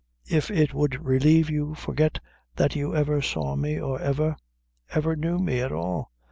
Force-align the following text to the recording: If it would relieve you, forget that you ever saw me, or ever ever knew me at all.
If 0.31 0.49
it 0.49 0.73
would 0.73 1.05
relieve 1.05 1.51
you, 1.51 1.75
forget 1.75 2.17
that 2.55 2.75
you 2.75 2.95
ever 2.95 3.21
saw 3.21 3.55
me, 3.55 3.79
or 3.79 4.01
ever 4.01 4.35
ever 4.89 5.15
knew 5.15 5.37
me 5.37 5.59
at 5.61 5.71
all. 5.71 6.11